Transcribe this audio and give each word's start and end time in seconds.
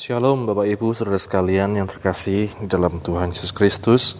Shalom 0.00 0.48
Bapak 0.48 0.64
Ibu 0.64 0.96
Saudara 0.96 1.20
sekalian 1.20 1.76
yang 1.76 1.84
terkasih 1.84 2.48
dalam 2.64 3.04
Tuhan 3.04 3.36
Yesus 3.36 3.52
Kristus. 3.52 4.16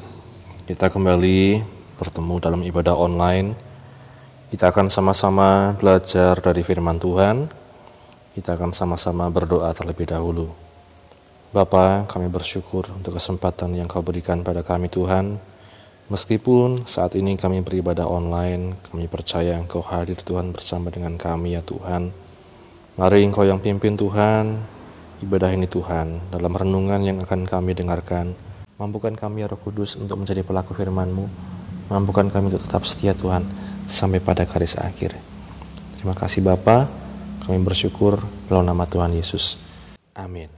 Kita 0.69 0.93
kembali 0.93 1.65
bertemu 1.97 2.37
dalam 2.37 2.61
ibadah 2.61 2.93
online. 2.93 3.57
Kita 4.53 4.77
akan 4.77 4.93
sama-sama 4.93 5.73
belajar 5.81 6.37
dari 6.37 6.61
firman 6.69 7.01
Tuhan. 7.01 7.49
Kita 8.37 8.61
akan 8.61 8.77
sama-sama 8.77 9.33
berdoa 9.33 9.73
terlebih 9.73 10.05
dahulu. 10.05 10.53
Bapa, 11.49 12.05
kami 12.05 12.29
bersyukur 12.29 12.85
untuk 12.93 13.17
kesempatan 13.17 13.73
yang 13.73 13.89
Kau 13.89 14.05
berikan 14.05 14.45
pada 14.45 14.61
kami 14.61 14.93
Tuhan. 14.93 15.41
Meskipun 16.13 16.85
saat 16.85 17.17
ini 17.17 17.41
kami 17.41 17.65
beribadah 17.65 18.05
online, 18.05 18.77
kami 18.93 19.09
percaya 19.09 19.57
Engkau 19.57 19.81
hadir 19.81 20.21
Tuhan 20.21 20.53
bersama 20.53 20.93
dengan 20.93 21.17
kami 21.17 21.57
ya 21.57 21.65
Tuhan. 21.65 22.13
Mari 23.01 23.25
Engkau 23.25 23.49
yang 23.49 23.65
pimpin 23.65 23.97
Tuhan, 23.97 24.61
ibadah 25.21 25.53
ini 25.53 25.69
Tuhan, 25.69 26.33
dalam 26.33 26.53
renungan 26.53 27.01
yang 27.05 27.21
akan 27.21 27.45
kami 27.45 27.77
dengarkan. 27.77 28.33
Mampukan 28.81 29.13
kami 29.13 29.45
ya 29.45 29.53
Roh 29.53 29.61
Kudus 29.61 30.01
untuk 30.01 30.25
menjadi 30.25 30.41
pelaku 30.41 30.73
firman-Mu. 30.73 31.29
Mampukan 31.93 32.33
kami 32.33 32.49
untuk 32.49 32.65
tetap 32.65 32.89
setia 32.89 33.13
Tuhan 33.13 33.45
sampai 33.85 34.25
pada 34.25 34.49
garis 34.49 34.81
akhir. 34.81 35.13
Terima 36.01 36.17
kasih 36.17 36.41
Bapa. 36.41 36.89
Kami 37.45 37.61
bersyukur 37.61 38.17
dalam 38.49 38.65
nama 38.65 38.89
Tuhan 38.89 39.13
Yesus. 39.13 39.61
Amin. 40.17 40.49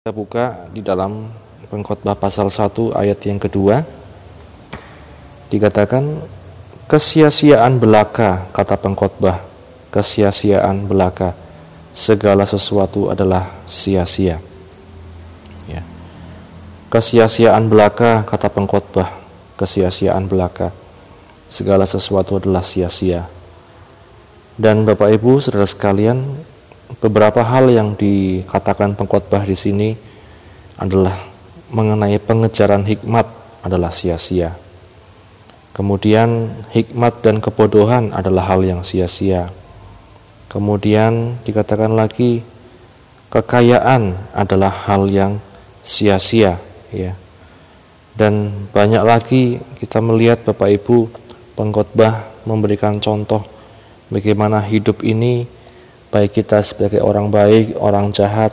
Kita 0.00 0.12
buka 0.12 0.68
di 0.68 0.84
dalam 0.84 1.32
pengkhotbah 1.72 2.20
pasal 2.20 2.52
1 2.52 2.92
ayat 2.92 3.20
yang 3.24 3.40
kedua. 3.40 3.80
Dikatakan 5.48 6.20
kesia-siaan 6.84 7.80
belaka 7.80 8.52
kata 8.52 8.76
pengkhotbah. 8.76 9.40
Kesia-siaan 9.88 10.84
belaka 10.84 11.49
segala 11.90 12.46
sesuatu 12.46 13.10
adalah 13.10 13.50
sia-sia. 13.66 14.38
Ya. 15.66 15.82
Kesia-siaan 16.90 17.70
belaka 17.70 18.26
kata 18.26 18.50
pengkhotbah, 18.50 19.10
kesia-siaan 19.58 20.26
belaka. 20.26 20.74
Segala 21.50 21.82
sesuatu 21.82 22.38
adalah 22.38 22.62
sia-sia. 22.62 23.26
Dan 24.54 24.86
Bapak 24.86 25.10
Ibu, 25.18 25.42
Saudara 25.42 25.66
sekalian, 25.66 26.38
beberapa 27.02 27.42
hal 27.42 27.70
yang 27.70 27.98
dikatakan 27.98 28.94
pengkhotbah 28.94 29.42
di 29.42 29.56
sini 29.58 29.88
adalah 30.78 31.14
mengenai 31.70 32.18
pengejaran 32.22 32.86
hikmat 32.86 33.26
adalah 33.66 33.90
sia-sia. 33.90 34.54
Kemudian 35.70 36.50
hikmat 36.74 37.22
dan 37.22 37.38
kebodohan 37.38 38.10
adalah 38.10 38.50
hal 38.50 38.66
yang 38.66 38.82
sia-sia 38.82 39.54
Kemudian 40.50 41.38
dikatakan 41.46 41.94
lagi 41.94 42.42
kekayaan 43.30 44.34
adalah 44.34 44.74
hal 44.90 45.06
yang 45.06 45.38
sia-sia 45.86 46.58
ya. 46.90 47.14
Dan 48.18 48.66
banyak 48.74 49.02
lagi 49.06 49.62
kita 49.78 50.02
melihat 50.02 50.42
Bapak 50.42 50.74
Ibu 50.74 51.06
pengkhotbah 51.54 52.42
memberikan 52.42 52.98
contoh 52.98 53.46
bagaimana 54.10 54.58
hidup 54.66 55.06
ini 55.06 55.46
baik 56.10 56.42
kita 56.42 56.66
sebagai 56.66 56.98
orang 56.98 57.30
baik, 57.30 57.78
orang 57.78 58.10
jahat, 58.10 58.50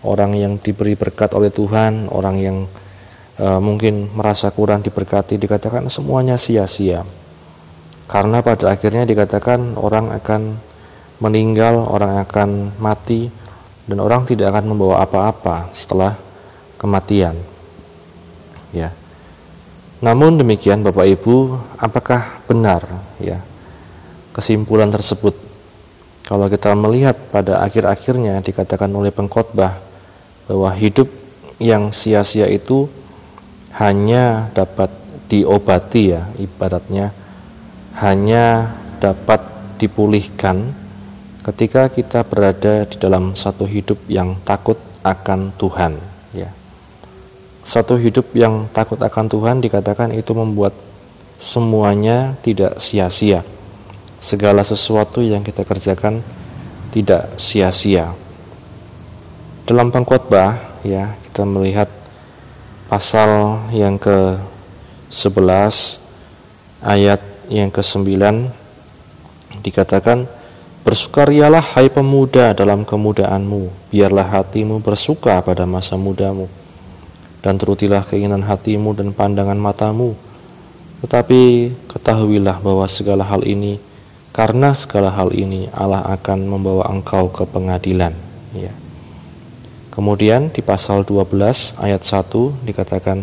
orang 0.00 0.32
yang 0.32 0.56
diberi 0.56 0.96
berkat 0.96 1.36
oleh 1.36 1.52
Tuhan, 1.52 2.08
orang 2.08 2.36
yang 2.40 2.58
uh, 3.36 3.60
mungkin 3.60 4.08
merasa 4.16 4.48
kurang 4.48 4.80
diberkati 4.80 5.36
dikatakan 5.36 5.92
semuanya 5.92 6.40
sia-sia. 6.40 7.04
Karena 8.08 8.40
pada 8.40 8.72
akhirnya 8.72 9.04
dikatakan 9.04 9.76
orang 9.76 10.08
akan 10.16 10.71
meninggal, 11.22 11.86
orang 11.86 12.18
akan 12.26 12.74
mati, 12.82 13.30
dan 13.86 14.02
orang 14.02 14.26
tidak 14.26 14.50
akan 14.50 14.74
membawa 14.74 15.06
apa-apa 15.06 15.70
setelah 15.70 16.18
kematian. 16.82 17.38
Ya. 18.74 18.90
Namun 20.02 20.34
demikian 20.34 20.82
Bapak 20.82 21.06
Ibu, 21.06 21.54
apakah 21.78 22.42
benar 22.50 22.82
ya 23.22 23.38
kesimpulan 24.34 24.90
tersebut? 24.90 25.38
Kalau 26.26 26.50
kita 26.50 26.74
melihat 26.74 27.14
pada 27.30 27.62
akhir-akhirnya 27.62 28.42
dikatakan 28.42 28.90
oleh 28.90 29.14
pengkhotbah 29.14 29.78
bahwa 30.50 30.70
hidup 30.74 31.06
yang 31.62 31.94
sia-sia 31.94 32.50
itu 32.50 32.90
hanya 33.78 34.50
dapat 34.50 34.90
diobati 35.30 36.02
ya 36.12 36.28
ibaratnya 36.36 37.14
hanya 37.96 38.74
dapat 38.98 39.40
dipulihkan 39.78 40.81
ketika 41.42 41.90
kita 41.90 42.22
berada 42.22 42.86
di 42.86 42.96
dalam 43.02 43.34
satu 43.34 43.66
hidup 43.66 43.98
yang 44.06 44.38
takut 44.46 44.78
akan 45.02 45.50
Tuhan 45.58 45.98
ya. 46.30 46.50
Satu 47.62 47.94
hidup 47.94 48.34
yang 48.34 48.66
takut 48.74 48.98
akan 48.98 49.30
Tuhan 49.30 49.62
dikatakan 49.62 50.10
itu 50.14 50.34
membuat 50.34 50.74
semuanya 51.38 52.34
tidak 52.42 52.78
sia-sia. 52.82 53.46
Segala 54.22 54.62
sesuatu 54.62 55.22
yang 55.22 55.42
kita 55.42 55.66
kerjakan 55.66 56.22
tidak 56.94 57.38
sia-sia. 57.38 58.14
Dalam 59.66 59.94
pengkhotbah 59.94 60.82
ya 60.86 61.14
kita 61.26 61.42
melihat 61.46 61.90
pasal 62.86 63.62
yang 63.74 63.98
ke 63.98 64.38
11 65.10 66.02
ayat 66.82 67.22
yang 67.46 67.70
ke-9 67.70 68.10
dikatakan 69.62 70.26
Bersukarialah 70.82 71.62
hai 71.78 71.94
pemuda 71.94 72.58
dalam 72.58 72.82
kemudaanmu, 72.82 73.94
biarlah 73.94 74.26
hatimu 74.26 74.82
bersuka 74.82 75.38
pada 75.38 75.62
masa 75.62 75.94
mudamu, 75.94 76.50
dan 77.38 77.54
turutilah 77.54 78.02
keinginan 78.02 78.42
hatimu 78.42 78.90
dan 78.90 79.14
pandangan 79.14 79.54
matamu. 79.54 80.18
Tetapi 81.06 81.70
ketahuilah 81.86 82.58
bahwa 82.58 82.82
segala 82.90 83.22
hal 83.22 83.46
ini, 83.46 83.78
karena 84.34 84.74
segala 84.74 85.14
hal 85.14 85.30
ini 85.30 85.70
Allah 85.70 86.02
akan 86.18 86.50
membawa 86.50 86.90
engkau 86.90 87.30
ke 87.30 87.46
pengadilan. 87.46 88.18
Ya. 88.50 88.74
Kemudian 89.94 90.50
di 90.50 90.66
pasal 90.66 91.06
12 91.06 91.78
ayat 91.78 92.02
1 92.02 92.58
dikatakan, 92.66 93.22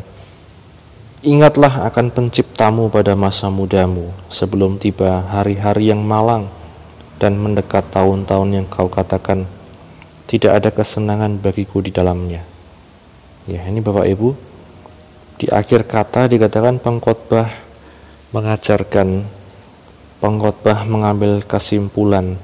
Ingatlah 1.27 1.83
akan 1.91 2.15
penciptamu 2.15 2.87
pada 2.87 3.19
masa 3.19 3.51
mudamu, 3.51 4.15
sebelum 4.31 4.79
tiba 4.79 5.27
hari-hari 5.27 5.91
yang 5.91 5.99
malang, 5.99 6.47
dan 7.19 7.35
mendekat 7.35 7.91
tahun-tahun 7.91 8.49
yang 8.55 8.65
kau 8.71 8.87
katakan 8.87 9.43
tidak 10.25 10.63
ada 10.63 10.69
kesenangan 10.71 11.37
bagiku 11.37 11.83
di 11.83 11.91
dalamnya. 11.91 12.41
Ya, 13.43 13.65
ini 13.67 13.83
Bapak 13.83 14.07
Ibu, 14.07 14.29
di 15.35 15.51
akhir 15.51 15.83
kata 15.83 16.31
dikatakan 16.31 16.79
pengkhotbah 16.79 17.51
mengajarkan 18.31 19.25
pengkhotbah 20.23 20.85
mengambil 20.87 21.43
kesimpulan 21.43 22.39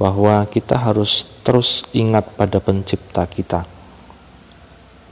bahwa 0.00 0.44
kita 0.48 0.76
harus 0.76 1.28
terus 1.44 1.84
ingat 1.92 2.32
pada 2.36 2.58
pencipta 2.60 3.24
kita. 3.28 3.68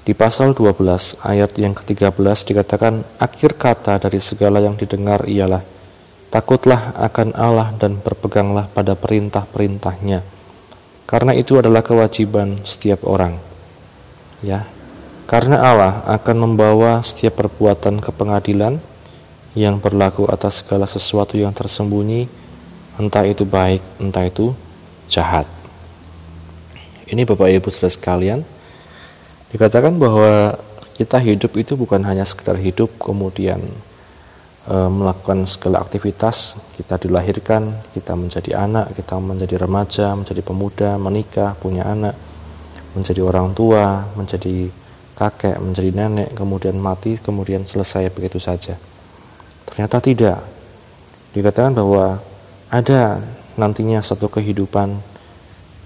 Di 0.04 0.12
pasal 0.12 0.52
12 0.52 1.24
ayat 1.24 1.56
yang 1.56 1.72
ke-13 1.72 2.36
dikatakan 2.44 3.04
akhir 3.16 3.56
kata 3.56 3.96
dari 3.96 4.20
segala 4.20 4.60
yang 4.60 4.76
didengar 4.76 5.24
ialah 5.24 5.64
Takutlah 6.34 6.98
akan 6.98 7.30
Allah 7.38 7.70
dan 7.78 8.02
berpeganglah 8.02 8.66
pada 8.66 8.98
perintah-perintahnya. 8.98 10.26
Karena 11.06 11.30
itu 11.30 11.62
adalah 11.62 11.86
kewajiban 11.86 12.58
setiap 12.66 13.06
orang. 13.06 13.38
Ya. 14.42 14.66
Karena 15.30 15.62
Allah 15.62 16.02
akan 16.10 16.36
membawa 16.42 17.06
setiap 17.06 17.38
perbuatan 17.38 18.02
ke 18.02 18.10
pengadilan 18.10 18.82
yang 19.54 19.78
berlaku 19.78 20.26
atas 20.26 20.66
segala 20.66 20.90
sesuatu 20.90 21.38
yang 21.38 21.54
tersembunyi, 21.54 22.26
entah 22.98 23.22
itu 23.22 23.46
baik, 23.46 24.02
entah 24.02 24.26
itu 24.26 24.58
jahat. 25.06 25.46
Ini 27.06 27.22
Bapak 27.30 27.46
Ibu 27.46 27.70
Saudara 27.70 27.94
sekalian, 27.94 28.42
dikatakan 29.54 30.02
bahwa 30.02 30.58
kita 30.98 31.22
hidup 31.22 31.54
itu 31.54 31.78
bukan 31.78 32.02
hanya 32.02 32.26
sekedar 32.26 32.58
hidup 32.58 32.90
kemudian 32.98 33.62
e, 34.64 34.76
melakukan 34.90 35.48
segala 35.48 35.80
aktivitas 35.80 36.60
kita 36.76 37.00
dilahirkan 37.00 37.76
kita 37.92 38.16
menjadi 38.16 38.56
anak 38.58 38.96
kita 38.96 39.16
menjadi 39.20 39.56
remaja 39.60 40.12
menjadi 40.16 40.42
pemuda 40.44 40.96
menikah 41.00 41.56
punya 41.56 41.88
anak 41.88 42.16
menjadi 42.94 43.20
orang 43.26 43.52
tua 43.52 44.08
menjadi 44.14 44.70
kakek 45.14 45.62
menjadi 45.62 45.90
nenek 45.94 46.28
kemudian 46.34 46.74
mati 46.74 47.14
kemudian 47.16 47.62
selesai 47.64 48.10
begitu 48.10 48.42
saja. 48.42 48.74
Ternyata 49.64 50.02
tidak. 50.02 50.38
Dikatakan 51.34 51.74
bahwa 51.74 52.18
ada 52.70 53.22
nantinya 53.54 54.02
satu 54.02 54.30
kehidupan 54.30 54.98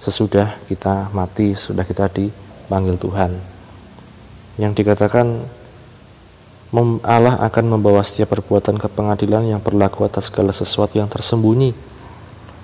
sesudah 0.01 0.57
kita 0.69 1.13
mati 1.13 1.53
sudah 1.57 1.85
kita 1.85 2.09
dipanggil 2.09 2.97
Tuhan. 2.97 3.33
Yang 4.61 4.73
dikatakan 4.85 5.45
Allah 7.05 7.41
akan 7.49 7.65
membawa 7.79 8.05
setiap 8.05 8.37
perbuatan 8.37 8.77
ke 8.77 8.93
pengadilan 8.93 9.45
yang 9.49 9.61
berlaku 9.65 10.05
atas 10.05 10.29
segala 10.29 10.53
sesuatu 10.53 11.01
yang 11.01 11.09
tersembunyi, 11.09 11.73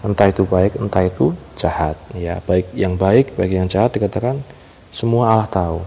Entah 0.05 0.29
itu 0.29 0.45
baik, 0.45 0.77
entah 0.77 1.01
itu 1.01 1.33
jahat. 1.57 1.97
Ya, 2.13 2.45
baik 2.45 2.77
yang 2.77 3.01
baik, 3.01 3.41
baik 3.41 3.57
yang 3.57 3.73
jahat 3.73 3.97
dikatakan 3.97 4.45
semua 4.93 5.33
Allah 5.33 5.49
tahu. 5.49 5.81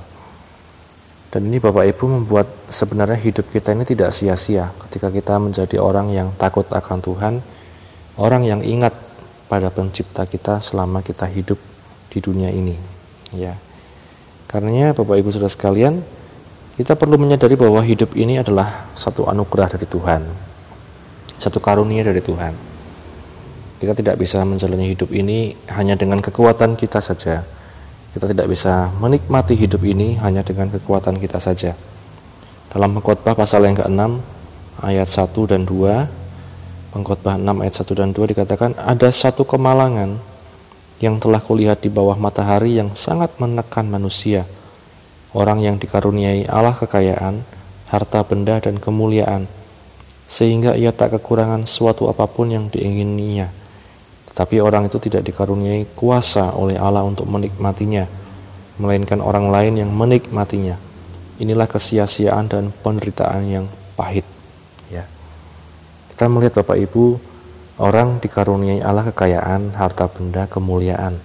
Dan 1.29 1.53
ini 1.53 1.61
Bapak 1.61 1.85
Ibu 1.85 2.09
membuat 2.09 2.49
sebenarnya 2.65 3.21
hidup 3.21 3.45
kita 3.53 3.77
ini 3.77 3.85
tidak 3.85 4.09
sia-sia 4.09 4.73
ketika 4.89 5.13
kita 5.13 5.37
menjadi 5.37 5.77
orang 5.77 6.09
yang 6.09 6.33
takut 6.33 6.65
akan 6.65 6.97
Tuhan, 6.97 7.33
orang 8.17 8.41
yang 8.41 8.65
ingat 8.65 8.97
pada 9.45 9.69
pencipta 9.69 10.25
kita 10.25 10.65
selama 10.65 11.05
kita 11.05 11.29
hidup 11.29 11.61
di 12.09 12.17
dunia 12.17 12.49
ini. 12.49 12.73
Ya. 13.37 13.53
Karena 14.49 14.97
Bapak 14.97 15.13
Ibu 15.13 15.29
Saudara 15.29 15.53
sekalian, 15.53 16.01
kita 16.77 16.93
perlu 16.93 17.17
menyadari 17.17 17.57
bahwa 17.57 17.81
hidup 17.81 18.13
ini 18.13 18.37
adalah 18.37 18.93
satu 18.93 19.25
anugerah 19.25 19.73
dari 19.73 19.89
Tuhan. 19.89 20.21
Satu 21.37 21.57
karunia 21.57 22.05
dari 22.05 22.21
Tuhan. 22.21 22.53
Kita 23.81 23.93
tidak 23.97 24.21
bisa 24.21 24.41
menjalani 24.45 24.93
hidup 24.93 25.09
ini 25.13 25.53
hanya 25.73 25.97
dengan 25.97 26.21
kekuatan 26.21 26.77
kita 26.77 27.01
saja 27.01 27.57
kita 28.17 28.33
tidak 28.33 28.49
bisa 28.49 28.89
menikmati 28.97 29.53
hidup 29.53 29.85
ini 29.85 30.17
hanya 30.17 30.41
dengan 30.41 30.73
kekuatan 30.73 31.21
kita 31.21 31.37
saja. 31.37 31.77
Dalam 32.73 32.97
pengkhotbah 32.97 33.37
pasal 33.37 33.69
yang 33.69 33.77
ke-6 33.77 34.01
ayat 34.81 35.05
1 35.05 35.37
dan 35.45 35.61
2, 35.69 36.97
pengkhotbah 36.97 37.37
6 37.37 37.45
ayat 37.61 37.75
1 37.77 37.93
dan 37.93 38.09
2 38.17 38.31
dikatakan 38.33 38.71
ada 38.81 39.13
satu 39.13 39.45
kemalangan 39.45 40.17
yang 40.97 41.21
telah 41.21 41.37
kulihat 41.37 41.85
di 41.85 41.93
bawah 41.93 42.17
matahari 42.17 42.81
yang 42.81 42.97
sangat 42.97 43.37
menekan 43.37 43.85
manusia. 43.85 44.49
Orang 45.35 45.59
yang 45.63 45.79
dikaruniai 45.81 46.47
Allah 46.47 46.75
kekayaan, 46.75 47.43
harta 47.89 48.23
benda 48.23 48.59
dan 48.63 48.79
kemuliaan, 48.79 49.47
sehingga 50.27 50.75
ia 50.75 50.91
tak 50.95 51.19
kekurangan 51.19 51.67
suatu 51.67 52.07
apa 52.07 52.27
pun 52.27 52.51
yang 52.51 52.67
diingininya 52.71 53.67
tapi 54.37 54.61
orang 54.61 54.85
itu 54.85 55.01
tidak 55.01 55.25
dikaruniai 55.25 55.97
kuasa 55.97 56.53
oleh 56.53 56.77
Allah 56.77 57.01
untuk 57.01 57.25
menikmatinya, 57.25 58.05
melainkan 58.77 59.17
orang 59.17 59.49
lain 59.49 59.81
yang 59.81 59.89
menikmatinya. 59.89 60.77
Inilah 61.41 61.65
kesia-siaan 61.65 62.45
dan 62.45 62.69
penderitaan 62.69 63.49
yang 63.49 63.65
pahit. 63.97 64.21
Ya. 64.93 65.09
Kita 66.13 66.29
melihat 66.29 66.61
Bapak 66.61 66.77
Ibu, 66.77 67.17
orang 67.81 68.21
dikaruniai 68.21 68.77
Allah 68.85 69.09
kekayaan, 69.09 69.73
harta 69.73 70.05
benda, 70.05 70.45
kemuliaan. 70.45 71.17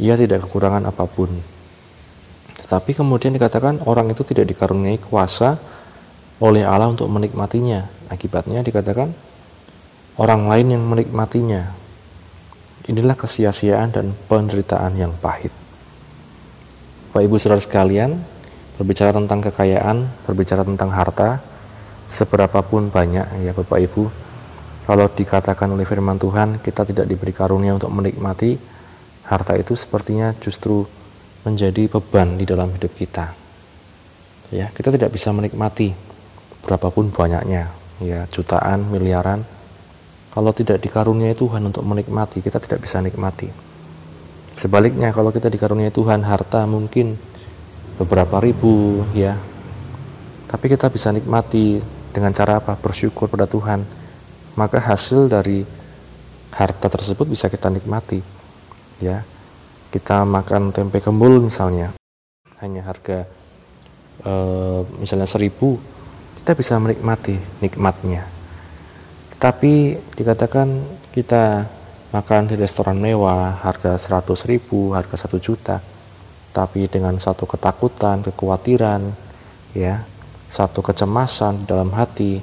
Ia 0.00 0.16
tidak 0.16 0.48
kekurangan 0.48 0.88
apa 0.88 1.04
pun. 1.04 1.36
Tetapi 2.66 2.98
kemudian 2.98 3.30
dikatakan 3.30 3.86
orang 3.86 4.10
itu 4.10 4.26
tidak 4.26 4.50
dikaruniai 4.50 4.98
kuasa 4.98 5.54
oleh 6.42 6.66
Allah 6.66 6.90
untuk 6.90 7.06
menikmatinya. 7.06 7.86
Akibatnya 8.10 8.66
dikatakan 8.66 9.14
orang 10.18 10.50
lain 10.50 10.74
yang 10.74 10.82
menikmatinya, 10.82 11.86
Inilah 12.86 13.18
kesia-siaan 13.18 13.90
dan 13.90 14.14
penderitaan 14.30 14.94
yang 14.94 15.10
pahit. 15.18 15.50
Bapak 17.10 17.22
Ibu 17.26 17.34
Saudara 17.42 17.58
sekalian, 17.58 18.14
berbicara 18.78 19.10
tentang 19.10 19.42
kekayaan, 19.42 20.06
berbicara 20.22 20.62
tentang 20.62 20.94
harta, 20.94 21.42
seberapapun 22.06 22.94
banyak 22.94 23.42
ya 23.42 23.50
Bapak 23.50 23.82
Ibu, 23.90 24.06
kalau 24.86 25.10
dikatakan 25.10 25.66
oleh 25.74 25.82
firman 25.82 26.14
Tuhan 26.14 26.62
kita 26.62 26.86
tidak 26.86 27.10
diberi 27.10 27.34
karunia 27.34 27.74
untuk 27.74 27.90
menikmati 27.90 28.54
harta 29.26 29.58
itu 29.58 29.74
sepertinya 29.74 30.30
justru 30.38 30.86
menjadi 31.46 31.86
beban 31.86 32.34
di 32.34 32.42
dalam 32.42 32.74
hidup 32.74 32.90
kita. 32.98 33.30
Ya, 34.50 34.66
kita 34.74 34.90
tidak 34.90 35.14
bisa 35.14 35.30
menikmati 35.30 35.94
berapapun 36.66 37.14
banyaknya, 37.14 37.70
ya 38.02 38.26
jutaan, 38.26 38.90
miliaran, 38.90 39.46
kalau 40.36 40.50
tidak 40.52 40.82
dikaruniai 40.82 41.32
Tuhan 41.32 41.64
untuk 41.64 41.86
menikmati, 41.86 42.44
kita 42.44 42.58
tidak 42.58 42.82
bisa 42.82 43.00
nikmati. 43.00 43.48
Sebaliknya, 44.52 45.14
kalau 45.14 45.30
kita 45.30 45.46
dikaruniai 45.48 45.94
Tuhan 45.94 46.20
harta 46.26 46.66
mungkin 46.68 47.14
beberapa 47.96 48.42
ribu, 48.42 49.06
ya, 49.16 49.38
tapi 50.50 50.68
kita 50.68 50.92
bisa 50.92 51.08
nikmati 51.14 51.80
dengan 52.12 52.36
cara 52.36 52.60
apa? 52.60 52.76
Bersyukur 52.76 53.32
pada 53.32 53.48
Tuhan. 53.48 53.86
Maka 54.60 54.76
hasil 54.76 55.32
dari 55.32 55.64
harta 56.52 56.88
tersebut 56.92 57.28
bisa 57.28 57.48
kita 57.48 57.72
nikmati. 57.72 58.20
Ya, 59.00 59.24
kita 59.96 60.28
makan 60.28 60.76
tempe 60.76 61.00
kembul 61.00 61.48
misalnya, 61.48 61.96
hanya 62.60 62.84
harga 62.84 63.24
e, 64.20 64.32
misalnya 65.00 65.24
seribu, 65.24 65.80
kita 66.44 66.52
bisa 66.52 66.76
menikmati 66.76 67.40
nikmatnya 67.64 68.36
tapi 69.36 70.00
dikatakan 70.16 70.80
kita 71.12 71.68
makan 72.08 72.48
di 72.48 72.56
restoran 72.56 72.96
mewah 72.96 73.60
harga 73.60 74.00
100 74.00 74.48
ribu, 74.48 74.96
harga 74.96 75.28
1 75.28 75.36
juta. 75.36 75.76
Tapi 76.56 76.88
dengan 76.88 77.20
satu 77.20 77.44
ketakutan, 77.44 78.24
kekhawatiran, 78.24 79.12
ya, 79.76 80.00
satu 80.48 80.80
kecemasan 80.80 81.68
dalam 81.68 81.92
hati, 81.92 82.40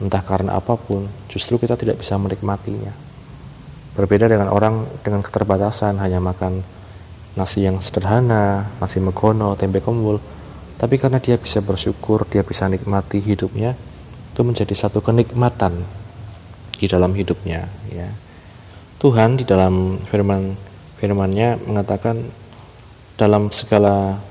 entah 0.00 0.24
karena 0.24 0.56
apa 0.56 0.72
pun, 0.80 1.04
justru 1.28 1.60
kita 1.60 1.76
tidak 1.76 2.00
bisa 2.00 2.16
menikmatinya. 2.16 2.96
Berbeda 3.92 4.24
dengan 4.24 4.48
orang 4.48 4.88
dengan 5.04 5.20
keterbatasan 5.20 6.00
hanya 6.00 6.16
makan 6.16 6.64
nasi 7.36 7.64
yang 7.64 7.80
sederhana, 7.80 8.68
nasi 8.78 9.00
megono, 9.00 9.56
tempe 9.56 9.80
kembul, 9.80 10.20
tapi 10.76 10.98
karena 11.00 11.22
dia 11.22 11.38
bisa 11.40 11.64
bersyukur, 11.64 12.28
dia 12.28 12.44
bisa 12.44 12.68
nikmati 12.68 13.22
hidupnya, 13.22 13.72
itu 14.32 14.40
menjadi 14.44 14.74
satu 14.76 15.00
kenikmatan 15.00 15.80
di 16.76 16.86
dalam 16.90 17.14
hidupnya 17.14 17.70
ya. 17.92 18.10
Tuhan 18.98 19.34
di 19.38 19.44
dalam 19.46 19.98
firman 20.02 20.54
firman-Nya 21.02 21.58
mengatakan 21.66 22.22
dalam 23.18 23.50
segala 23.50 24.22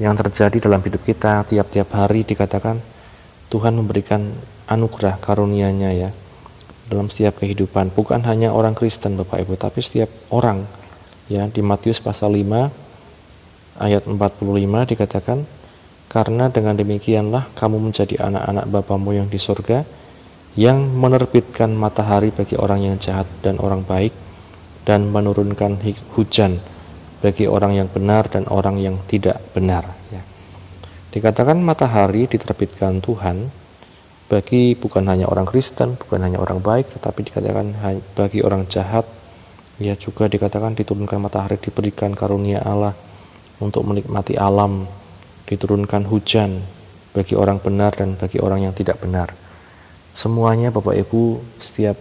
yang 0.00 0.16
terjadi 0.16 0.64
dalam 0.64 0.80
hidup 0.80 1.04
kita 1.04 1.44
tiap-tiap 1.44 1.88
hari 1.92 2.24
dikatakan 2.24 2.80
Tuhan 3.52 3.76
memberikan 3.76 4.32
anugerah 4.66 5.20
karunia-Nya 5.20 5.90
ya 5.92 6.10
dalam 6.88 7.12
setiap 7.12 7.44
kehidupan 7.44 7.92
bukan 7.92 8.24
hanya 8.24 8.50
orang 8.50 8.72
Kristen 8.72 9.20
Bapak 9.20 9.44
Ibu 9.44 9.54
tapi 9.60 9.84
setiap 9.84 10.08
orang 10.32 10.64
ya 11.30 11.48
di 11.48 11.64
Matius 11.64 12.04
pasal 12.04 12.36
5 12.36 13.80
ayat 13.80 14.02
45 14.04 14.90
dikatakan 14.94 15.38
karena 16.12 16.46
dengan 16.52 16.78
demikianlah 16.78 17.50
kamu 17.58 17.90
menjadi 17.90 18.22
anak-anak 18.28 18.64
Bapamu 18.70 19.16
yang 19.16 19.26
di 19.26 19.40
surga 19.40 19.82
yang 20.54 20.78
menerbitkan 20.94 21.74
matahari 21.74 22.30
bagi 22.30 22.54
orang 22.54 22.86
yang 22.86 22.96
jahat 23.02 23.26
dan 23.42 23.58
orang 23.58 23.82
baik 23.82 24.14
dan 24.86 25.10
menurunkan 25.10 25.80
hujan 26.14 26.62
bagi 27.18 27.48
orang 27.48 27.74
yang 27.74 27.88
benar 27.88 28.28
dan 28.28 28.46
orang 28.52 28.78
yang 28.78 29.00
tidak 29.08 29.40
benar 29.56 29.82
ya. 30.12 30.22
Dikatakan 31.10 31.58
matahari 31.58 32.28
diterbitkan 32.28 33.00
Tuhan 33.00 33.48
bagi 34.28 34.74
bukan 34.74 35.04
hanya 35.06 35.30
orang 35.30 35.46
Kristen, 35.46 35.94
bukan 35.94 36.20
hanya 36.26 36.42
orang 36.42 36.58
baik, 36.58 36.90
tetapi 36.90 37.22
dikatakan 37.28 37.76
bagi 38.18 38.42
orang 38.42 38.66
jahat 38.66 39.06
ya 39.82 39.98
juga 39.98 40.30
dikatakan 40.30 40.78
diturunkan 40.78 41.18
matahari 41.18 41.58
diberikan 41.58 42.14
karunia 42.14 42.62
Allah 42.62 42.94
untuk 43.58 43.86
menikmati 43.86 44.38
alam, 44.38 44.86
diturunkan 45.46 46.06
hujan 46.06 46.62
bagi 47.14 47.38
orang 47.38 47.62
benar 47.62 47.94
dan 47.94 48.18
bagi 48.18 48.42
orang 48.42 48.66
yang 48.66 48.74
tidak 48.74 48.98
benar. 48.98 49.30
Semuanya 50.14 50.70
Bapak 50.70 50.94
Ibu, 50.94 51.42
setiap 51.58 51.98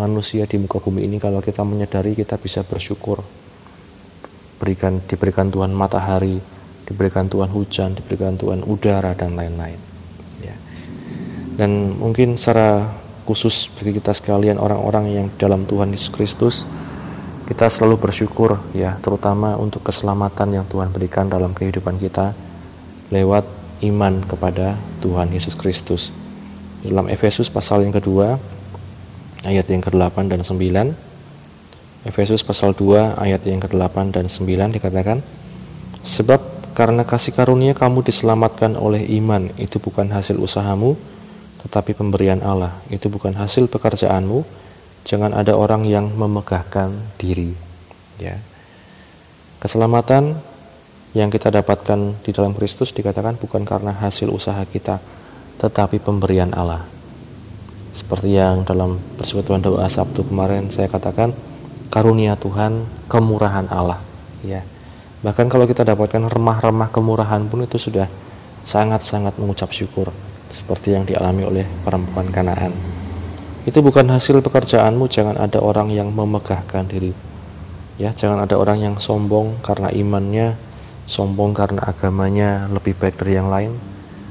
manusia 0.00 0.48
di 0.48 0.56
muka 0.56 0.80
bumi 0.80 1.04
ini 1.04 1.20
kalau 1.20 1.44
kita 1.44 1.60
menyadari 1.64 2.16
kita 2.16 2.40
bisa 2.40 2.64
bersyukur. 2.64 3.20
Berikan 4.60 5.00
diberikan 5.04 5.48
Tuhan 5.48 5.72
matahari, 5.72 6.36
diberikan 6.84 7.28
Tuhan 7.28 7.48
hujan, 7.48 7.96
diberikan 7.96 8.36
Tuhan 8.36 8.60
udara 8.64 9.16
dan 9.16 9.32
lain-lain. 9.36 9.80
Ya. 10.44 10.56
Dan 11.56 11.96
mungkin 11.96 12.36
secara 12.36 12.92
khusus 13.24 13.72
bagi 13.76 13.96
kita 14.00 14.12
sekalian 14.12 14.60
orang-orang 14.60 15.04
yang 15.12 15.26
dalam 15.40 15.64
Tuhan 15.64 15.92
Yesus 15.96 16.12
Kristus 16.12 16.68
kita 17.50 17.66
selalu 17.66 17.98
bersyukur 17.98 18.62
ya 18.70 18.94
terutama 19.02 19.58
untuk 19.58 19.82
keselamatan 19.82 20.54
yang 20.54 20.66
Tuhan 20.70 20.94
berikan 20.94 21.26
dalam 21.26 21.50
kehidupan 21.50 21.98
kita 21.98 22.30
lewat 23.10 23.42
iman 23.82 24.22
kepada 24.22 24.78
Tuhan 25.02 25.34
Yesus 25.34 25.58
Kristus. 25.58 26.14
Dalam 26.86 27.10
Efesus 27.10 27.50
pasal 27.50 27.82
yang 27.82 27.90
kedua 27.90 28.38
ayat 29.42 29.66
yang 29.66 29.82
ke-8 29.82 30.30
dan 30.30 30.46
9 30.46 32.06
Efesus 32.06 32.46
pasal 32.46 32.70
2 32.72 33.18
ayat 33.18 33.42
yang 33.42 33.58
ke-8 33.58 34.14
dan 34.14 34.30
9 34.30 34.46
dikatakan 34.78 35.18
sebab 36.06 36.38
karena 36.72 37.02
kasih 37.02 37.34
karunia 37.34 37.74
kamu 37.74 38.06
diselamatkan 38.06 38.78
oleh 38.78 39.04
iman 39.18 39.50
itu 39.58 39.82
bukan 39.82 40.06
hasil 40.06 40.38
usahamu 40.38 40.94
tetapi 41.66 41.92
pemberian 41.98 42.40
Allah. 42.46 42.78
Itu 42.88 43.12
bukan 43.12 43.36
hasil 43.36 43.68
pekerjaanmu 43.68 44.69
jangan 45.06 45.32
ada 45.32 45.56
orang 45.56 45.88
yang 45.88 46.12
memegahkan 46.12 46.92
diri 47.16 47.56
ya 48.20 48.36
keselamatan 49.60 50.36
yang 51.10 51.28
kita 51.28 51.50
dapatkan 51.50 52.22
di 52.22 52.30
dalam 52.30 52.54
Kristus 52.54 52.94
dikatakan 52.94 53.34
bukan 53.34 53.66
karena 53.66 53.90
hasil 53.90 54.30
usaha 54.30 54.62
kita 54.62 55.02
tetapi 55.60 56.00
pemberian 56.00 56.56
Allah. 56.56 56.88
Seperti 57.92 58.40
yang 58.40 58.64
dalam 58.64 58.96
persekutuan 59.20 59.60
doa 59.60 59.84
Sabtu 59.92 60.24
kemarin 60.24 60.72
saya 60.72 60.88
katakan, 60.88 61.36
karunia 61.92 62.38
Tuhan, 62.40 62.88
kemurahan 63.12 63.68
Allah, 63.68 64.00
ya. 64.40 64.64
Bahkan 65.20 65.52
kalau 65.52 65.68
kita 65.68 65.84
dapatkan 65.84 66.32
remah-remah 66.32 66.88
kemurahan 66.88 67.44
pun 67.44 67.60
itu 67.60 67.76
sudah 67.76 68.08
sangat-sangat 68.64 69.36
mengucap 69.36 69.68
syukur 69.68 70.08
seperti 70.48 70.96
yang 70.96 71.04
dialami 71.04 71.44
oleh 71.44 71.66
perempuan 71.84 72.32
Kanaan. 72.32 72.72
Itu 73.68 73.84
bukan 73.84 74.08
hasil 74.08 74.40
pekerjaanmu, 74.40 75.10
jangan 75.12 75.36
ada 75.36 75.60
orang 75.60 75.92
yang 75.92 76.12
memegahkan 76.12 76.88
diri. 76.88 77.12
Ya, 78.00 78.16
jangan 78.16 78.40
ada 78.44 78.56
orang 78.56 78.80
yang 78.80 78.96
sombong 78.96 79.60
karena 79.60 79.92
imannya, 79.92 80.56
sombong 81.04 81.52
karena 81.52 81.84
agamanya 81.84 82.70
lebih 82.72 82.96
baik 82.96 83.20
dari 83.20 83.36
yang 83.36 83.52
lain, 83.52 83.76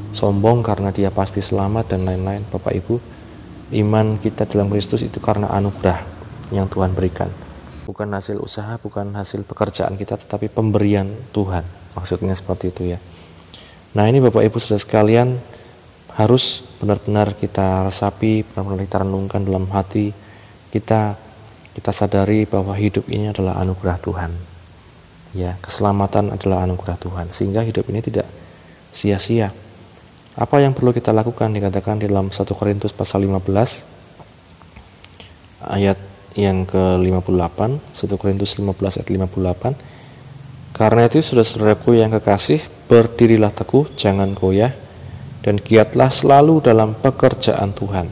sombong 0.09 0.65
karena 0.65 0.89
dia 0.89 1.13
pasti 1.13 1.45
selamat 1.45 1.93
dan 1.93 2.09
lain-lain. 2.09 2.41
Bapak 2.50 2.74
Ibu, 2.74 2.95
iman 3.77 4.17
kita 4.17 4.50
dalam 4.50 4.74
Kristus 4.74 5.05
itu 5.05 5.21
karena 5.21 5.53
anugerah 5.53 6.01
yang 6.50 6.65
Tuhan 6.65 6.98
berikan 6.98 7.29
bukan 7.89 8.13
hasil 8.13 8.38
usaha, 8.38 8.77
bukan 8.77 9.17
hasil 9.17 9.50
pekerjaan 9.50 9.98
kita, 9.98 10.21
tetapi 10.21 10.53
pemberian 10.53 11.09
Tuhan. 11.33 11.65
Maksudnya 11.98 12.38
seperti 12.38 12.69
itu 12.69 12.93
ya. 12.93 13.01
Nah 13.98 14.05
ini 14.05 14.21
Bapak 14.21 14.45
Ibu 14.45 14.62
sudah 14.62 14.77
sekalian 14.77 15.41
harus 16.19 16.67
benar-benar 16.83 17.31
kita 17.39 17.88
resapi, 17.88 18.43
benar-benar 18.43 18.83
kita 18.83 19.07
renungkan 19.07 19.47
dalam 19.47 19.71
hati 19.71 20.11
kita, 20.67 21.15
kita 21.71 21.91
sadari 21.95 22.43
bahwa 22.43 22.75
hidup 22.75 23.07
ini 23.07 23.31
adalah 23.31 23.55
anugerah 23.63 23.95
Tuhan. 24.03 24.35
Ya, 25.31 25.55
keselamatan 25.63 26.35
adalah 26.35 26.67
anugerah 26.67 26.99
Tuhan, 26.99 27.31
sehingga 27.31 27.63
hidup 27.63 27.88
ini 27.88 28.03
tidak 28.03 28.27
sia-sia. 28.91 29.55
Apa 30.35 30.59
yang 30.59 30.75
perlu 30.75 30.91
kita 30.91 31.15
lakukan 31.15 31.55
dikatakan 31.55 32.03
dalam 32.03 32.35
1 32.35 32.35
Korintus 32.51 32.91
pasal 32.91 33.23
15 33.23 33.88
ayat 35.71 35.95
yang 36.35 36.67
ke-58 36.67 37.59
1 37.95 38.19
Korintus 38.21 38.55
15 38.59 38.75
ayat 38.99 39.07
58 39.07 40.75
Karena 40.79 41.01
itu 41.11 41.19
saudara-saudaraku 41.19 41.99
yang 41.99 42.13
kekasih 42.15 42.63
berdirilah 42.88 43.51
teguh 43.51 43.91
jangan 43.99 44.31
goyah 44.31 44.71
dan 45.39 45.55
giatlah 45.60 46.12
selalu 46.12 46.60
dalam 46.63 46.96
pekerjaan 46.96 47.72
Tuhan. 47.72 48.08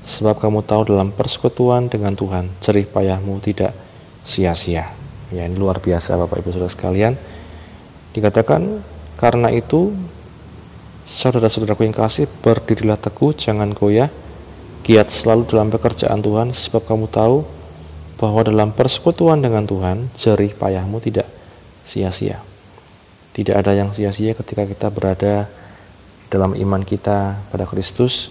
Sebab 0.00 0.40
kamu 0.40 0.64
tahu 0.64 0.88
dalam 0.88 1.12
persekutuan 1.12 1.92
dengan 1.92 2.16
Tuhan 2.16 2.48
jerih 2.64 2.88
payahmu 2.88 3.38
tidak 3.44 3.76
sia-sia. 4.24 4.90
Ya 5.30 5.46
ini 5.46 5.54
luar 5.54 5.78
biasa 5.78 6.18
Bapak 6.18 6.42
Ibu 6.42 6.50
Saudara 6.50 6.72
sekalian. 6.72 7.14
Dikatakan 8.10 8.82
karena 9.20 9.52
itu 9.54 9.94
saudara-saudaraku 11.06 11.86
yang 11.86 11.94
kasih 11.94 12.26
berdirilah 12.42 12.98
teguh 12.98 13.36
jangan 13.36 13.70
goyah. 13.70 14.10
Giat 14.80 15.12
selalu 15.12 15.44
dalam 15.46 15.68
pekerjaan 15.68 16.24
Tuhan 16.24 16.56
sebab 16.56 16.88
kamu 16.88 17.06
tahu 17.12 17.44
bahwa 18.16 18.40
dalam 18.42 18.72
persekutuan 18.72 19.44
dengan 19.44 19.68
Tuhan 19.68 20.08
jerih 20.16 20.56
payahmu 20.56 20.98
tidak 21.04 21.28
sia-sia. 21.84 22.40
Tidak 23.36 23.54
ada 23.54 23.76
yang 23.76 23.92
sia-sia 23.94 24.34
ketika 24.34 24.64
kita 24.66 24.88
berada 24.88 25.46
dalam 26.30 26.56
iman 26.56 26.82
kita 26.86 27.36
pada 27.50 27.66
Kristus. 27.66 28.30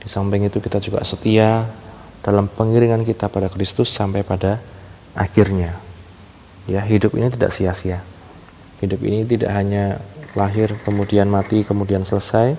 Di 0.00 0.08
samping 0.10 0.46
itu 0.46 0.58
kita 0.58 0.78
juga 0.78 1.02
setia 1.02 1.66
dalam 2.22 2.46
pengiringan 2.46 3.02
kita 3.02 3.28
pada 3.28 3.50
Kristus 3.50 3.90
sampai 3.90 4.22
pada 4.22 4.62
akhirnya. 5.12 5.76
Ya, 6.70 6.80
hidup 6.86 7.18
ini 7.18 7.28
tidak 7.28 7.50
sia-sia. 7.50 8.00
Hidup 8.78 9.02
ini 9.02 9.26
tidak 9.26 9.50
hanya 9.50 9.98
lahir 10.38 10.74
kemudian 10.86 11.26
mati 11.28 11.62
kemudian 11.66 12.06
selesai, 12.06 12.54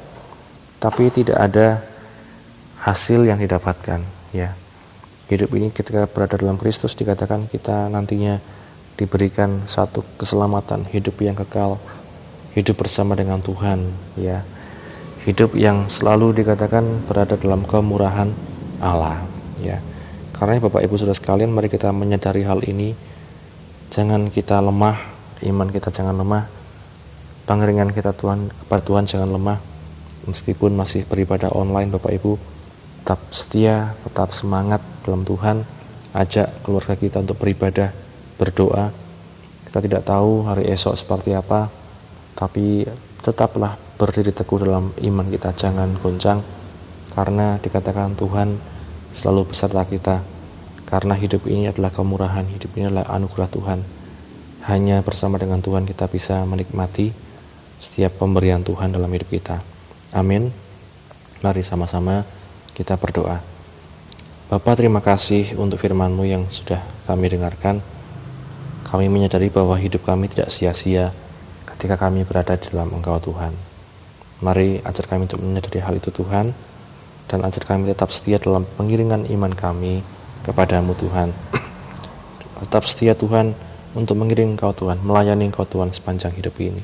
tapi 0.83 1.07
tidak 1.11 1.39
ada 1.39 1.83
hasil 2.83 3.23
yang 3.23 3.39
didapatkan 3.39 4.03
ya 4.35 4.51
hidup 5.31 5.55
ini 5.55 5.71
ketika 5.71 6.03
berada 6.05 6.35
dalam 6.35 6.59
Kristus 6.59 6.99
dikatakan 6.99 7.47
kita 7.47 7.87
nantinya 7.87 8.43
diberikan 8.99 9.63
satu 9.63 10.03
keselamatan 10.19 10.83
hidup 10.91 11.15
yang 11.23 11.33
kekal 11.39 11.79
hidup 12.53 12.83
bersama 12.83 13.15
dengan 13.15 13.39
Tuhan 13.39 13.87
ya 14.19 14.43
hidup 15.24 15.56
yang 15.56 15.88
selalu 15.88 16.36
dikatakan 16.36 17.08
berada 17.08 17.39
dalam 17.39 17.63
kemurahan 17.63 18.30
Allah 18.84 19.24
ya 19.63 19.80
karena 20.36 20.60
Bapak 20.60 20.84
Ibu 20.84 21.00
Saudara 21.00 21.15
sekalian 21.15 21.51
mari 21.51 21.72
kita 21.72 21.92
menyadari 21.96 22.44
hal 22.44 22.63
ini 22.68 22.96
jangan 23.89 24.27
kita 24.27 24.60
lemah 24.60 25.00
iman 25.44 25.70
kita 25.72 25.92
jangan 25.92 26.20
lemah 26.20 26.48
pengeringan 27.48 27.96
kita 27.96 28.12
Tuhan 28.15 28.51
kepada 28.51 28.82
Tuhan 28.84 29.03
jangan 29.08 29.30
lemah 29.32 29.60
meskipun 30.27 30.75
masih 30.75 31.08
beribadah 31.08 31.51
online 31.56 31.92
Bapak 31.92 32.12
Ibu 32.15 32.53
tetap 33.03 33.20
setia, 33.36 33.92
tetap 34.08 34.32
semangat 34.32 34.80
dalam 35.03 35.27
Tuhan. 35.27 35.68
Ajak 36.15 36.63
keluarga 36.63 36.96
kita 36.96 37.20
untuk 37.20 37.36
beribadah, 37.36 37.92
berdoa. 38.39 38.96
Kita 39.68 39.84
tidak 39.84 40.08
tahu 40.08 40.48
hari 40.48 40.72
esok 40.72 40.96
seperti 40.96 41.36
apa, 41.36 41.68
tapi 42.32 42.88
tetaplah 43.20 43.75
berdiri 44.03 44.36
teguh 44.36 44.60
dalam 44.60 44.91
iman 44.91 45.27
kita, 45.31 45.55
jangan 45.55 45.95
goncang. 45.95 46.43
Karena 47.15 47.55
dikatakan 47.55 48.19
Tuhan 48.19 48.60
selalu 49.15 49.55
beserta 49.55 49.88
kita. 49.88 50.19
Karena 50.83 51.15
hidup 51.15 51.48
ini 51.48 51.72
adalah 51.72 51.88
kemurahan, 51.95 52.43
hidup 52.43 52.75
ini 52.75 52.91
adalah 52.91 53.07
anugerah 53.15 53.48
Tuhan. 53.48 53.79
Hanya 54.67 55.00
bersama 55.00 55.39
dengan 55.39 55.63
Tuhan 55.63 55.88
kita 55.88 56.12
bisa 56.12 56.43
menikmati 56.43 57.15
setiap 57.79 58.19
pemberian 58.19 58.60
Tuhan 58.67 58.91
dalam 58.91 59.07
hidup 59.07 59.31
kita. 59.31 59.63
Amin. 60.12 60.51
Mari 61.39 61.63
sama-sama 61.63 62.27
kita 62.75 63.00
berdoa. 63.00 63.39
Bapak 64.51 64.83
terima 64.83 65.00
kasih 65.00 65.55
untuk 65.55 65.79
firman-Mu 65.79 66.27
yang 66.27 66.43
sudah 66.51 66.83
kami 67.07 67.31
dengarkan. 67.31 67.79
Kami 68.83 69.07
menyadari 69.07 69.48
bahwa 69.48 69.79
hidup 69.79 70.03
kami 70.03 70.27
tidak 70.27 70.51
sia-sia 70.51 71.15
ketika 71.74 71.95
kami 71.95 72.27
berada 72.27 72.60
di 72.60 72.67
dalam 72.69 72.91
Engkau 72.93 73.17
Tuhan. 73.17 73.73
Mari 74.43 74.83
ajar 74.83 75.07
kami 75.07 75.31
untuk 75.31 75.39
menyadari 75.39 75.79
hal 75.79 75.95
itu 75.95 76.12
Tuhan 76.12 76.51
dan 77.31 77.39
ajar 77.47 77.63
kami 77.63 77.88
tetap 77.88 78.12
setia 78.12 78.35
dalam 78.43 78.67
pengiringan 78.75 79.31
iman 79.31 79.55
kami 79.55 80.03
kepadamu 80.43 80.91
Tuhan. 81.00 81.31
tetap 82.67 82.83
setia 82.83 83.15
Tuhan 83.15 83.55
untuk 83.95 84.19
mengiring 84.19 84.59
Engkau 84.59 84.75
Tuhan, 84.75 85.00
melayani 85.00 85.47
Engkau 85.47 85.63
Tuhan 85.63 85.95
sepanjang 85.95 86.35
hidup 86.35 86.59
ini. 86.59 86.83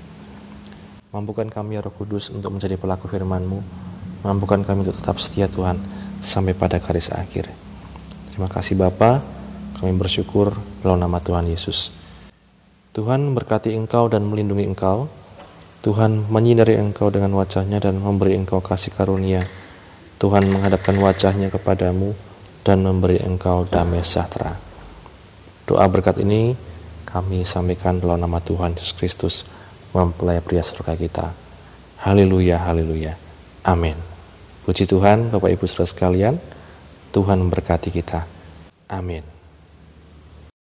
Mampukan 1.12 1.52
kami 1.52 1.76
ya 1.76 1.84
Roh 1.84 1.92
Kudus 1.92 2.32
untuk 2.32 2.56
menjadi 2.56 2.80
pelaku 2.80 3.12
firman-Mu 3.12 3.90
Mampukan 4.20 4.68
kami 4.68 4.84
untuk 4.84 5.00
tetap 5.00 5.16
setia 5.16 5.48
Tuhan 5.48 5.80
sampai 6.20 6.52
pada 6.52 6.76
garis 6.84 7.08
akhir. 7.08 7.48
Terima 8.28 8.52
kasih 8.52 8.76
Bapa, 8.76 9.24
kami 9.80 9.96
bersyukur 9.96 10.52
dalam 10.84 11.00
nama 11.00 11.24
Tuhan 11.24 11.48
Yesus. 11.48 11.96
Tuhan 12.92 13.32
berkati 13.32 13.72
engkau 13.72 14.12
dan 14.12 14.28
melindungi 14.28 14.68
engkau. 14.68 15.08
Tuhan 15.80 16.28
menyinari 16.28 16.76
engkau 16.76 17.08
dengan 17.08 17.32
wajahnya 17.40 17.80
dan 17.80 18.04
memberi 18.04 18.36
engkau 18.36 18.60
kasih 18.60 18.92
karunia. 18.92 19.48
Tuhan 20.20 20.44
menghadapkan 20.52 21.00
wajahnya 21.00 21.48
kepadamu 21.48 22.12
dan 22.68 22.84
memberi 22.84 23.24
engkau 23.24 23.64
damai 23.64 24.04
sejahtera. 24.04 24.60
Doa 25.64 25.88
berkat 25.88 26.20
ini 26.20 26.60
kami 27.08 27.48
sampaikan 27.48 28.04
dalam 28.04 28.20
nama 28.20 28.44
Tuhan 28.44 28.76
Yesus 28.76 28.92
Kristus, 28.92 29.36
mempelai 29.96 30.44
pria 30.44 30.60
surga 30.60 31.00
kita. 31.00 31.32
Haleluya, 32.04 32.60
haleluya. 32.60 33.16
Amin. 33.64 33.96
Puji 34.68 34.84
Tuhan, 34.84 35.32
Bapak 35.32 35.56
Ibu 35.56 35.64
Saudara 35.64 35.88
sekalian, 35.88 36.36
Tuhan 37.16 37.40
memberkati 37.40 37.88
kita. 37.88 38.28
Amin. 38.92 39.39